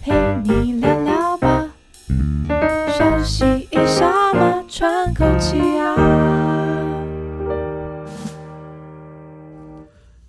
[0.00, 0.12] 陪
[0.44, 1.70] 你聊聊吧，
[2.96, 5.96] 休息一下嘛，喘口气啊。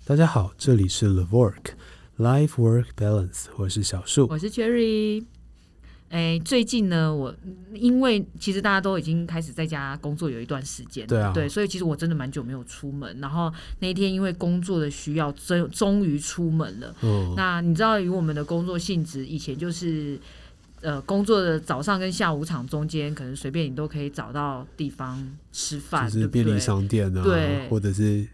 [0.04, 1.74] 大家好，这里是 The Work
[2.18, 5.24] Life Work Balance，我是小树，我是 Cherry。
[6.10, 7.32] 哎，最近呢，我
[7.72, 13.16] 因为其实大家都已经开始在家工作有一段时间，对啊，对，所以其实我真的蛮久没有出门。
[13.20, 16.92] 然后那一天因为工作的需要，终终于出门了。
[17.02, 20.18] 嗯，那你知道，以我们的工作性质，以前就是
[20.80, 28.26] 呃，工作的早上跟下午场中间，可能随便你都可以找到地方吃饭，就是便利商店啊，对，或者是。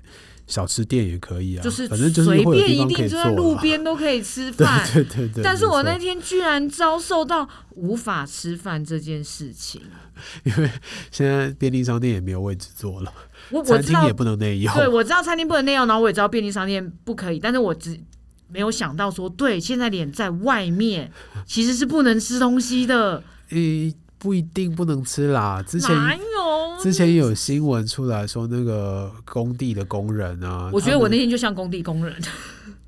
[0.46, 4.87] 小吃店也可以啊，就是反正就是随便一定就在路边都可以吃饭。
[4.92, 5.45] 对对对对。
[5.45, 9.82] 但是我那天居然遭受到无法吃饭这件事情，
[10.45, 10.70] 因为
[11.10, 13.12] 现在便利商店也没有位置坐了，
[13.51, 14.73] 我知道也不能内用。
[14.74, 17.98] 对，我知道餐厅不能内用，然后我也知道便利商店不可以，但是我只
[18.48, 21.10] 没有想到说，对，现在脸在外面
[21.45, 23.23] 其实是不能吃东西的。
[23.51, 23.95] 诶。
[24.18, 25.95] 不一定不能吃啦，之前
[26.87, 32.15] 之前有新闻出来说那个工地的工人啊，我觉得我那天就像工地工人。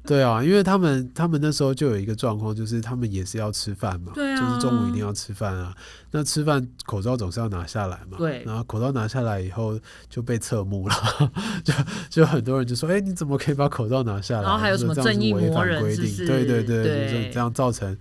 [0.06, 5.74] 对啊，因为他们他们那时候就有一个状况，就是他们也是要吃饭嘛，对啊，就是中午一定要吃饭啊。
[6.12, 8.44] 那吃饭口罩总是要拿下来嘛，对。
[8.46, 9.76] 然后口罩拿下来以后
[10.08, 10.94] 就被侧目了，
[11.64, 11.74] 就
[12.08, 16.24] 就很多人就说：“哎，你怎么可以把口罩拿下来？”然后还有什么正义魔人规定？
[16.24, 17.94] 对对对，就是这样造成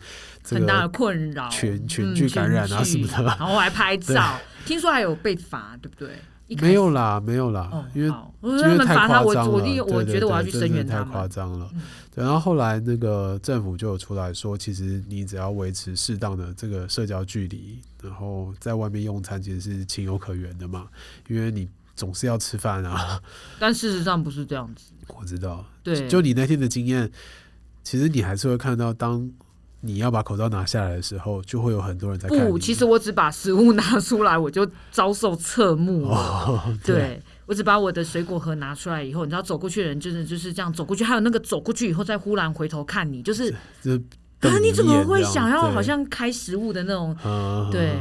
[0.43, 3.23] 很大的困扰，群群聚感染啊什么的。
[3.23, 6.19] 然后还拍照， 听说还有被罚，对不对？
[6.61, 8.07] 没有啦，没有啦，因为
[8.41, 11.69] 因为太夸张了，我我觉得我要去声援太夸张了。
[12.15, 20.87] 对，然后后来那个政府就有出来说，其实你只要维持适当的这个社交距离，然后在外面用餐其实是情有可原的嘛，
[21.27, 23.21] 因为你总是要吃饭啊。
[23.59, 24.93] 但事实上不是这样子。
[25.07, 27.11] 我知道，对，就你那天的经验，
[27.83, 29.29] 其实你还是会看到当。
[29.87, 32.37] 你要把口罩拿下来的时候，就会有很多人在看。
[32.47, 36.09] 不，其实我只把食物拿出来，我就遭受侧目了。
[36.13, 43.49] 哦、对，对我只把我的水果盒拿出来以后，你知道走过去的人就是就是这样走过去，还有那个走过去以后再忽然回头看你，就是
[44.41, 47.15] 啊，你怎么会想要好像开食物的那种？
[47.71, 47.93] 对，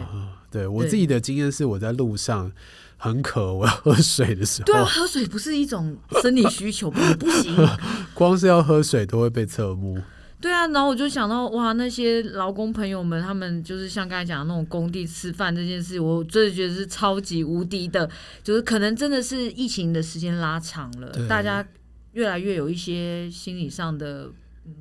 [0.51, 2.51] 对我自己的经验是，我在路上
[2.97, 7.55] 很渴，我要喝水的时候，对啊，喝水不是一种生理需求，不不行，
[8.13, 9.99] 光是要喝水都会被侧目。
[10.47, 18.09] 对啊，然后我就想到哇，那些劳工朋友们，他们就是像刚才讲的那种工地吃饭这件事，我真的觉得是超级无敌的，
[18.45, 21.67] 就是可能真的是疫情的时间拉长了，大家
[22.13, 24.31] 越来越有一些心理上的，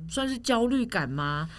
[0.08, 1.50] 算是焦虑感吗？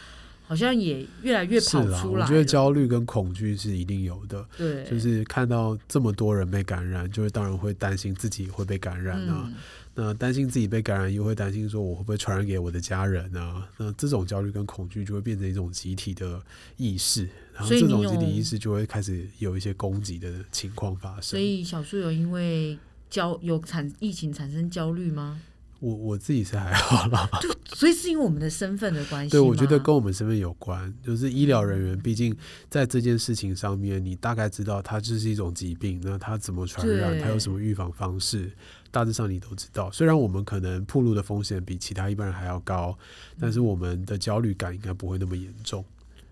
[0.48, 2.24] 好像也越来越跑出来。
[2.24, 9.44] 我觉得焦虑跟恐惧是一定有的，对，就是看到这么多人被感染，就是当然会担心自己会被感染啊。
[9.46, 9.54] 嗯
[10.00, 13.68] 那担心自己被感染，又会担心说我会不会传染给我的家人啊？
[13.78, 16.40] 那这种焦虑跟恐惧就会变成一种集体的
[16.76, 21.24] 意识，然后这种集体意识就会开始有一些攻击的情况发生。
[21.24, 22.78] 所以小树有因为
[23.10, 25.42] 焦有产疫情产生焦虑吗？
[25.80, 29.30] 我我自己是还好啦，就所以是因为我们的身份的关系。
[29.30, 32.36] 对，我觉得跟我们身份有关，就是医疗人员，毕竟
[32.70, 38.52] 在这件事情上面，你大概知道它就是一种疾病，那它怎么传染，对它有什么预防方式，
[38.90, 39.92] 大致上你都知道。
[39.92, 42.98] 虽然我们可能暴露的风险比其他一般人还要高，
[43.40, 45.86] 但是我们的焦虑感应该不会那么严重。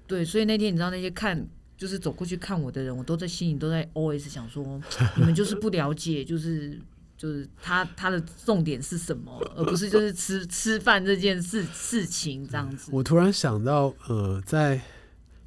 [0.07, 4.81] 对，所以那天你知道那些看就是走过去看我的人，我都在心里都在 always 想说，
[5.15, 6.79] 你们就是不了解，就是。
[7.25, 12.91] 就是他他的重点是什么，而不是就是吃吃饭这件事事情这样子。
[12.93, 14.79] 我突然想到，呃，在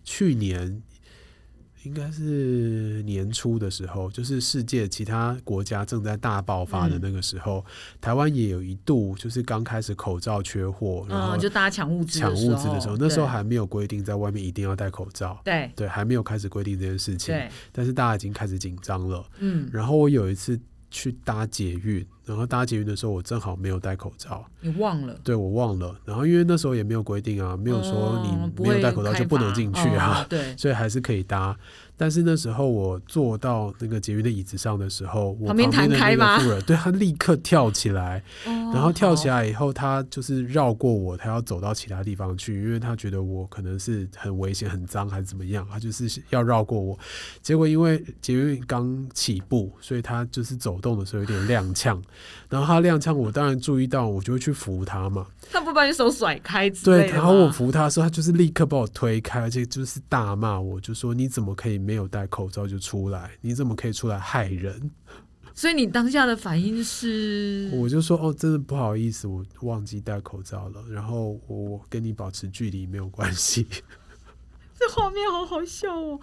[0.03, 0.83] 去年
[1.84, 20.59] 应该是年初的时候，就是世界其他国家正在大爆发的那个时候，嗯、台湾也有一度就是刚开始口罩缺货，然后就大家抢物资抢物资的时候，那时候还没有规定在外面一定要戴口罩，对对，还没有开始规定这件事情，对，但是大家已经开始紧张了，嗯，然后我有一次。
[20.91, 24.44] 去搭捷运，然后搭捷运的时候，我正好没有戴口罩。
[24.61, 25.19] 你忘了？
[25.25, 25.98] 对，我忘了。
[26.04, 31.57] 然后因为那时候也没有规定啊，没有说你没有戴口罩就不能进去啊，哦、对， 所以还是可以搭。
[32.01, 36.39] 但是那时候我坐到那个捷运的椅子上的时候，我旁边弹开吗？
[36.65, 46.97] 对，他立刻跳起来，然后跳起来以后，他就是绕过我，他要走到其他地方去，因为他觉得我可能是很危险、很脏还是怎么样，他就是要绕过我。
[47.42, 52.01] 结果因为捷运刚起步，所以他就是走动的时候有点踉跄，
[52.48, 55.26] 然后他踉跄，我当然注意到，我就会去扶他嘛。
[55.50, 56.68] 他不把你手甩开？
[56.70, 63.30] 对，然后我扶他的时候，他就是立刻把我推开，而且就是大骂我，就说你怎么可以没有戴口罩就出来？
[63.41, 64.91] 你怎么可以出来害人？
[65.54, 67.68] 所以你当下的反应是？
[67.72, 70.84] 我就说哦，真的不好意思，我忘记戴口罩了。
[70.88, 73.66] 然后我跟你保持距离没有关系。
[74.78, 76.21] 这画面好好笑哦。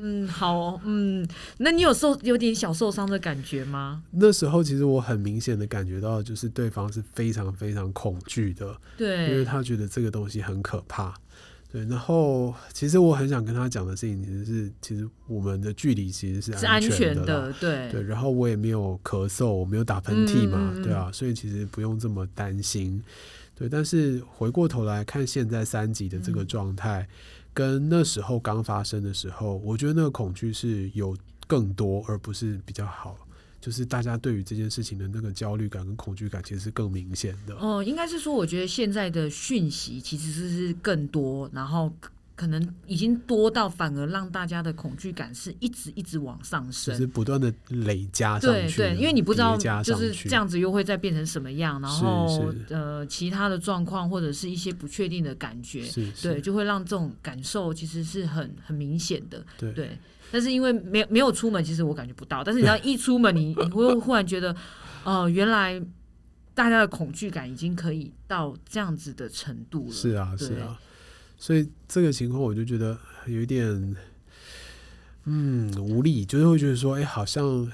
[0.00, 1.26] 嗯，好，嗯，
[1.58, 4.02] 那你有受有点小受伤的感觉吗？
[4.10, 11.14] 那时候其实我很明显的感觉到，就是对方是非常非常恐惧的，对，因为他觉得这个东西很可怕。
[11.70, 18.02] 对，然后其实我很想跟他讲的事情，其实是其实我们的距离其实是安全的，对对。
[18.02, 23.02] 然后我也没有咳嗽，我没有打喷嚏嘛，嗯、对啊，所以其实不用这么担心。
[23.54, 33.18] 对，但是回过头来看现在三级的这个状态，嗯、跟那时候刚发生的时候，我觉得那个恐惧是有更多，而不是比较好。
[33.60, 37.56] 就是大家对于这件事情的那个焦虑感跟恐惧感，其实是更明显的。
[37.56, 41.92] 哦、应该是说，我觉得现在的讯息其实是更多，然后
[42.38, 48.76] 可能已经多到反而让大家的恐惧感是一直一直往上升，就是不断的累加上去。
[48.76, 59.44] 对对，因为你不知道就是这样子又会再变成什么样，然后呃其他的状况或者是一些不确定的感觉，是是对，就会让这种感受其实是很很明显的。
[59.58, 59.72] 对。
[59.72, 59.98] 对
[60.30, 62.44] 但是因为没有没有出门，其实我感觉不到。
[62.44, 64.52] 但是你要一出门，你 你会忽然觉得，
[65.02, 65.82] 哦、呃，原来
[66.52, 69.92] 大家的恐惧感已经可以到这样子的程度了。
[69.92, 70.78] 是啊，是啊。
[71.38, 73.96] 所以这个情况，我就觉得有一点，
[75.24, 77.70] 嗯，无力，就是会觉得说，哎，好像。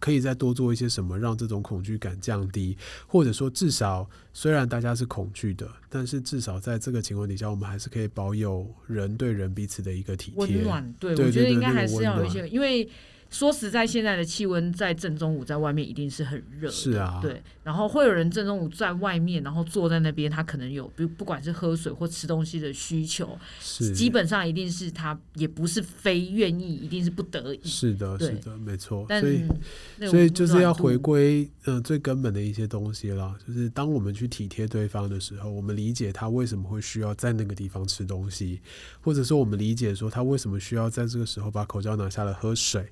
[0.00, 2.78] 可以再多做一些什么，让这种恐惧感降低，
[3.08, 10.94] 或者说至少虽然大家是恐惧的，但是至少在这个情况底下，我们还是可以保有人对人彼此的一个体贴温暖。
[11.00, 12.88] 对，我觉得应该还是要有一些，因为。
[13.30, 17.42] 说实在，现在的气温在正中午在外面一定是很热，是啊，对。
[17.62, 27.60] 然后会有人正中午在外面，然后坐在那边，他可能有不不管是喝水或吃东西的需求，是基本上一定是他也不是非愿意，一定是不得已。
[27.64, 29.06] 是的，是的，没错。
[29.08, 38.62] 所以，所以就是要回归嗯、呃、最根本的一些东西了，就是当我们去体贴对方的时候，我们理解他为什么会需要在那个地方吃东西，
[39.02, 42.88] 或者说我们理解说他为什么需要在这个时候把口罩拿下来喝水。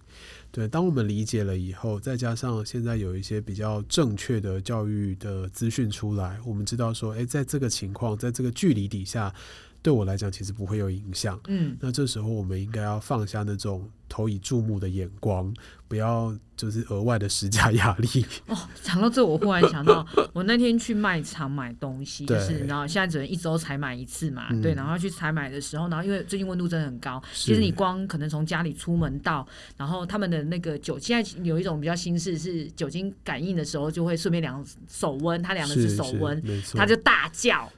[0.50, 9.34] 对，当我们理解了以后，再加上现在有一些比较正确的教育的资讯出来，我们知道说，诶，在这个情况，在这个距离底下，
[9.82, 11.38] 对我来讲其实不会有影响。
[11.48, 15.52] 嗯，那这时候我们应该要放下那种投以注目的眼光，
[15.88, 16.34] 不要。
[16.56, 18.56] 就是额外的施加压力哦。
[18.82, 24.72] 讲到这，我忽然想到， 我那天去卖场买东西，就是然后现在只能一周才买一次嘛，对。
[24.72, 36.42] 然后去采买的时候，然后因为最近温度真的很高，其实你光可能从家里出门到，然后他们的那个酒，现在有一种比较新式，是酒精感应的时候就会顺便量手温，他量的是手温，
[36.74, 37.70] 他就大叫，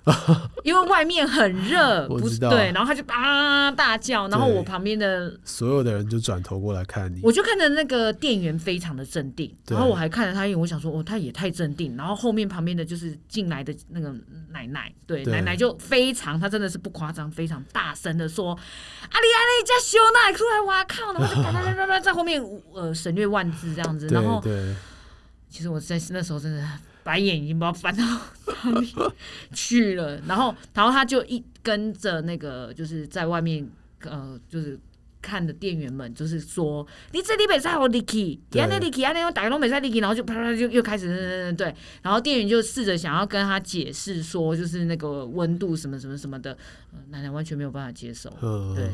[0.62, 8.48] 因为外面很热， 不是对，然后他就啊大叫，然后我旁边的所有的人就转头过来看你，我就看着那个店员。
[8.58, 11.96] 非常的镇定，然后我还看着他一眼，我想说，哦，他也太镇定。
[11.96, 14.12] 然后后面旁边的就是进来的那个
[14.50, 18.50] 奶奶，对，对奶奶就非常，她真的是不夸张，非常大声的说
[19.08, 22.42] ：“阿里阿里家修奶出来，哇靠！”然后就叭叭叭叭在后面
[22.74, 24.08] 呃省略万字这样子。
[24.08, 24.42] 然后，
[25.48, 26.66] 其实我在那时候真的
[27.04, 28.02] 白眼已经不知道翻到
[28.64, 28.92] 哪里
[29.54, 30.20] 去了。
[30.26, 33.66] 然后，然后他就一跟着那个就是在外面
[34.02, 34.78] 呃就是。
[35.28, 46.56] 看的店员们就是说，你这里没在我 Licky，你那 Licky，那我打开都没在 Licky，然后就啪啪就又开始，对，然后店员就试着想要跟他解释说，就是那个温度什么什么什么的，
[46.92, 48.30] 呃、奶奶完全没有办法接受，
[48.74, 48.90] 对，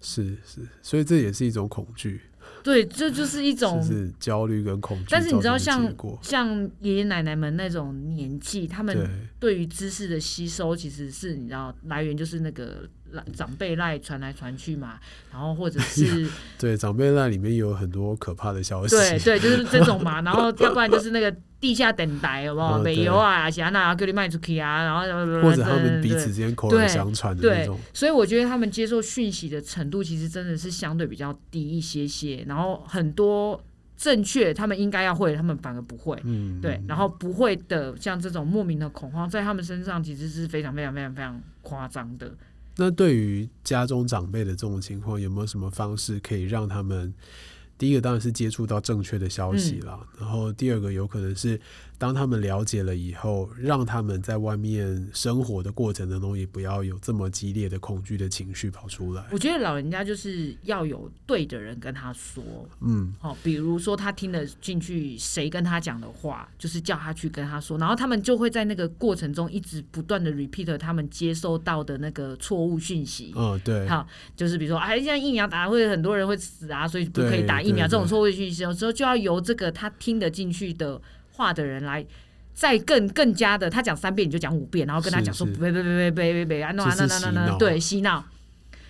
[0.00, 2.20] 是是，所以这也是一种恐惧，
[2.62, 5.06] 对，这就是一种是焦虑跟恐惧。
[5.08, 9.08] 但是你知道像，像像爷爷奶奶们那种年纪，他们
[9.38, 12.88] 对于知识的吸收，其实是你知道来源就是那个。
[13.32, 14.98] 长辈赖传来传去嘛，
[15.32, 20.20] 然后或者是 对长辈赖里面有很多可怕的消息，对对，就是这种嘛。
[20.26, 22.82] 然后要不然就是那个地下等待，好不好？
[22.82, 27.78] 煤油啊，其他那叫你卖出去啊，然后或者他们彼此之间口耳相传的那种。
[27.94, 32.44] 所以我觉得他们接受讯息的程度其实真的是相对比较低一些些。
[32.46, 33.58] 然后很多
[33.96, 36.20] 正确他们应该要会，他们反而不会。
[36.24, 36.80] 嗯，对。
[36.86, 42.32] 然后不会的，像这种莫名的恐慌，在他们身上其实是非常非常非常非常夸张的。
[42.76, 47.14] 那对于家中长辈的这种情况，有没有什么方式可以让他们？
[47.78, 51.60] 第一个当然是接触到正确的消息了，嗯、然后第二个有可能是
[51.98, 59.24] 当他们了解了以后，让他们在外面生活的过程当中，也不要有这么激烈的恐惧的情绪跑出来。
[59.30, 62.42] 我觉得老人家就是要有对的人跟他说，
[62.80, 73.32] 嗯，好，比如说他听得进去谁跟他讲的话，就是叫他去跟他说，然后他们就会在那个过程中一直不断的 repeat 他们接收到的那个错误讯息。
[73.34, 77.86] 嗯，对，好，就是比如说，哎，现在疫苗打会很多人会死啊，所以不可以打疫苗。
[77.86, 81.00] 这种错误讯息，有时候就要由这个他听得进去的
[81.32, 82.06] 话的人来。
[82.54, 88.24] 再更更加的，他讲三遍你就讲五遍，然后跟他讲说别别别别别别别啊，那那那那那对洗脑，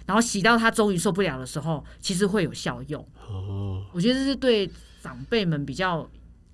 [0.06, 3.04] 然后洗到他终于受不了的时候，其实会有效用。
[3.28, 4.71] 哦，我觉得这是对
[5.02, 6.09] 长辈们比较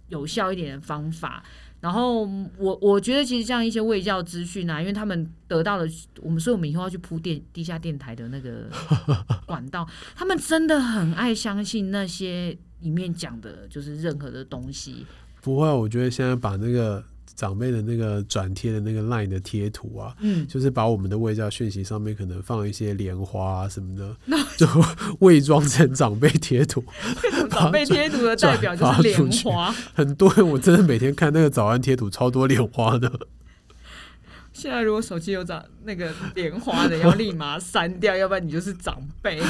[0.09, 1.45] 有效一点的方法。
[1.83, 2.23] 然后
[2.57, 5.85] 我我觉得其实像一些卫教资讯啊，因为他们得到了
[6.21, 8.69] 我们，所以我们以后要去铺电地下电台的那个
[9.45, 9.85] 管道，
[10.15, 15.05] 他们真的很爱相信那些里面讲的，就是任何的东西。
[15.41, 24.17] 不会，我觉得现在把那个长辈的那个转贴的那个 LINE 的贴图啊，嗯，就是把我们的卫教讯息上面可能放一些莲花啊什么的，
[24.57, 24.67] 就
[25.21, 26.85] 伪装成长辈贴图。
[27.51, 33.11] 长辈贴图的代表就是莲花， 很多人我真的每天看那个早安贴图，超多莲花的。
[34.53, 39.41] 现在如果手机有长那个莲花的，要立马删掉，要不然你就是长辈。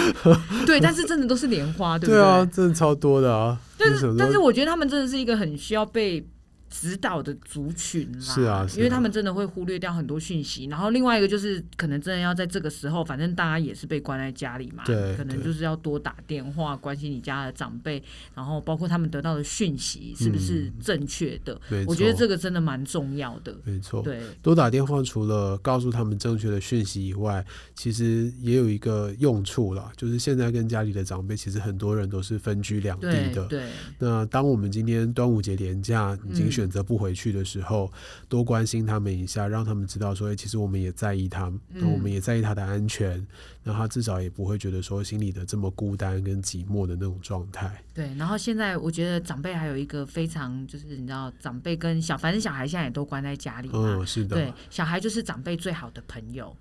[0.65, 2.17] 对，但是真的都是莲花，对不对？
[2.17, 3.59] 对啊，真的超多的啊。
[3.77, 6.25] 但是，但是我觉得他们真的是一个很需要被。
[6.73, 10.64] 指导的族群啦，是啊，是啊，因为他们真的会忽略掉很多讯息。
[10.64, 18.02] 然后另外一个就是，可能真的要在这个时候，反正大家也是被关在家里嘛，对，可能就是要多打电话关心你家的长辈，
[18.35, 21.61] 然后包括他们得到的讯息是不是正确的。
[21.71, 23.55] 嗯，我觉得这个真的蛮重要的。
[23.64, 33.47] 没错，对，多打电话除了告诉他们正确的讯息以外，其实也有一个用处啦，就是现在跟家里的长辈，其实很多人都是分居两地的。
[33.47, 33.64] 对，对，
[33.99, 37.42] 那当我们今天端午节连假已经选择不回去的。
[37.45, 37.92] 时候，
[38.28, 43.26] 多关心他们一下，让他们知道说，欸，其实我们也在意他们，那我们也在意他的安全，
[43.64, 47.83] 那他至少也不会觉得说心里的这么孤单跟寂寞的那种状态。
[47.92, 56.57] 对，然后现在我觉得长辈还有一个非常就是你知道，长辈跟小，反正小孩现在也都关在家里嘛，嗯，是的，对，小孩就是长辈最好的朋友。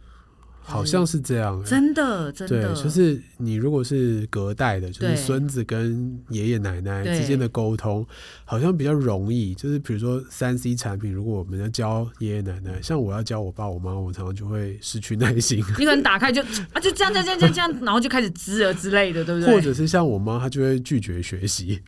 [0.63, 8.05] 好像是这样，真的，真的，对，就是你如果是隔代的，就是孙子跟爷爷奶奶之间的沟通，
[8.45, 9.53] 好像比较容易。
[9.55, 15.57] 就是比如说三 C 产品，如果我们要教爷爷奶奶，像我要教我爸我妈，我常常就会失去耐心。
[15.77, 16.41] 你可能打开就
[16.73, 19.53] 啊，就这样这样这样这样，然后就开始滋了之类的，对不对？
[19.53, 21.81] 或者是像我妈，她就会拒绝学习，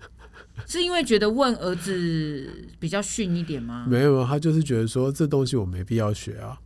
[0.68, 2.50] 是因为觉得问儿子
[2.80, 3.86] 比较逊一点吗？
[3.88, 6.58] 没有，她就是觉得说这东西我没必要学啊。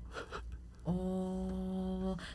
[0.84, 1.17] 哦，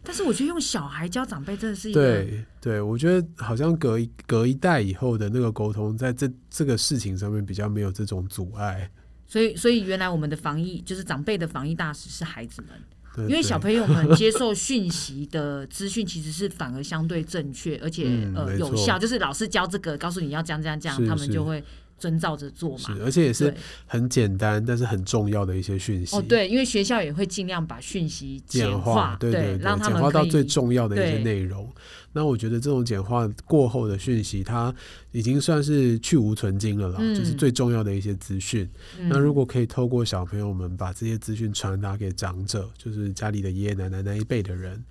[0.03, 8.91] 但是我觉得用小孩教长辈真的是一个对对，我觉得好像隔一隔一代以后的那个沟通，在这这个事情上面比较没有这种阻碍。
[9.27, 21.63] 所以，所以原来我们的防疫就是长辈的防疫大使是孩子们，因为小朋友们接受讯息的资讯其实是反而相对正确，而且、嗯、呃有效，就是老师教这个，告诉你要这样这样这样，他们就会。
[22.03, 23.55] 遵照着做嘛，而且也是
[23.87, 26.17] 很简单，但是很重要的一些讯息。
[26.17, 31.73] 哦，对，因为学校也会尽量把讯息简化，对对对，让他们简化到最重要的一些内容。
[32.13, 34.75] 那我觉得这种简化过后的讯息，它
[35.13, 38.69] 已经算是去无存精了啦，嗯，就是最重要的一些资讯。
[38.99, 39.09] 嗯。
[39.09, 44.85] 那如果可以透过小朋友们把这些资讯传达给长者，就是家里的爷爷奶奶那一辈的人，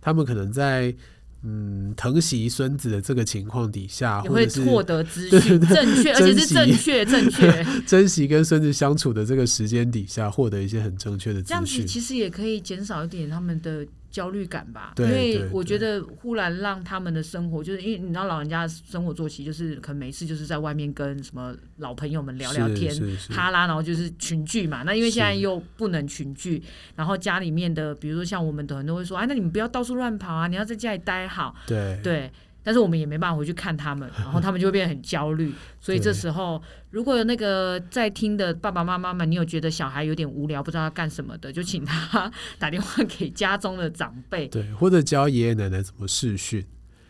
[0.00, 0.92] 他们可能在。
[1.48, 7.64] 嗯，疼惜孙子的这个情况底下，也会获得资 讯正确，而且是正确正确。
[7.86, 13.86] 珍惜跟孙子相处的这个时间底下，获得一些很正确的资讯，这样子其实也可以减少一点他们的。
[14.16, 22.90] 焦虑感吧，因为我觉得忽然让他们的生活，就是因为你知道老人家生活作息，就是可能没事就是在外面跟什么老朋友们聊聊天，
[23.28, 24.84] 哈拉，然后就是群聚嘛。
[24.84, 26.62] 那因为现在又不能群聚，
[26.94, 31.54] 然后家里面的，比如说像我们的人都会说，哎，那你们不要到处乱跑啊，你要在家里待好。
[31.66, 32.32] 对对。
[32.66, 35.54] 但是我们也没办法回去看他们， 然后他们就会变得很焦虑。
[35.80, 46.66] 所以这时候，如果有那个在听的爸爸妈妈们，你有觉得小孩有点无聊，不知道要干什么的，就请他打电话给家中的长辈， 对，或者教爷爷奶奶怎么视讯。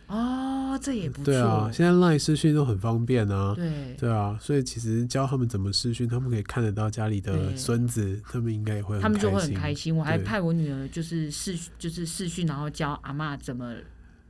[0.09, 1.25] 哦，这也不错。
[1.25, 3.55] 对啊，现在 LINE 视讯都很方便啊。
[3.57, 9.97] 对对啊，所以其实教他们怎么视讯，他们可以看得到家里的孙子，他们应该也会很开心，他们就会很开心。
[9.97, 13.73] 我还派我女儿就是视就是视讯，然后教阿妈怎么。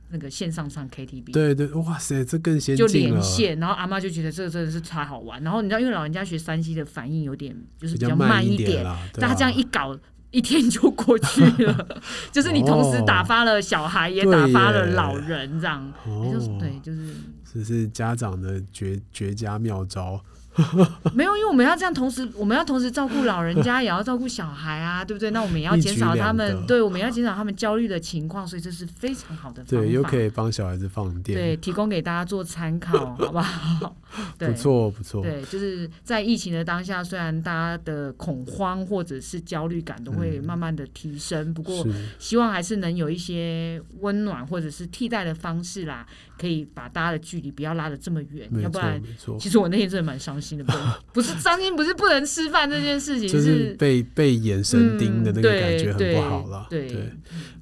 [0.09, 5.41] 那个线上唱 KTV，对对，哇塞，这更先进就连线，然后阿妈就觉得这个真的是太好玩。
[5.43, 9.97] 然后你知道，因为老人家学山西的反应有点就是比较慢一点，但他这样一搞，
[10.31, 11.99] 一天就过去了。
[12.31, 17.13] 就是你同时打发了小孩，也打发了老人，这样，就是对，就是
[17.53, 20.23] 这是家长的绝绝佳妙招。
[21.13, 25.31] 没有，因为我们要这样同时，我们要同时照顾老人家，也要照顾小孩啊，对不对？
[25.31, 29.85] 那我们也要减少他们，对，我们要减少他们焦虑的情况，所以这是非常好的方法。
[29.85, 33.95] 对，又可以帮小孩子放电，对，提供给大家做参考，好不好？
[34.37, 35.21] 对，不错不错。
[35.21, 41.85] 对，就是在疫情的当下，虽然大家的恐慌或者是焦虑感都会慢慢的提升，嗯、不过
[42.17, 46.05] 希望还是能有一些温暖或者是替代的方式啦，
[46.37, 49.01] 可以把大家的距离不要拉的这么远，要不然，
[49.39, 50.65] 其实我那天真的蛮伤心的，
[51.11, 56.87] 不是伤心，不是不能吃饭这件事情，就是被被眼神盯的那个感觉很不好了，对。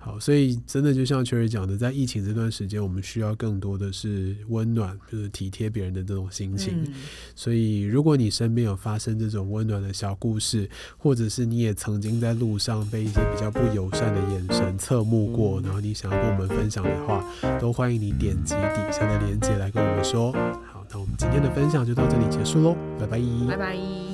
[0.06, 6.84] 对好，所以真的就像 Cherry 讲的，在疫情这段时间，我们需要更多的是温暖，就是体贴别人的这种心情。
[6.84, 6.94] 嗯、
[7.36, 17.26] 所以，如果你身边有发生这种温暖的小故事，或者是你也曾经在路上被一些比较不友善的眼神侧目过，然后你想要跟我们分享的话，
[17.60, 20.32] 都欢迎你点击底下的链接来跟我们说。
[20.72, 24.05] 好，那我们今天的分享就到这里结束喽，拜拜，拜拜。